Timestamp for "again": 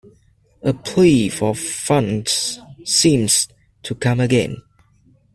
4.19-4.63